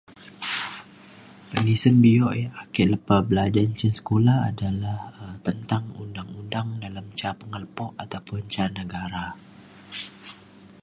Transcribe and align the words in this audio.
penisen 1.51 1.95
bio 2.03 2.27
ia' 2.39 2.55
ake 2.63 2.83
lepa 2.91 3.17
belajan 3.29 3.69
cin 3.77 3.91
sekula 3.97 4.35
adalah 4.51 4.99
um 5.23 5.33
tentang 5.47 5.83
undang 6.03 6.29
undang 6.41 6.67
dalem 6.83 7.07
ca 7.19 7.29
pengelepo 7.39 7.85
ataupun 8.03 8.39
ca 8.53 8.63
negara. 8.79 9.25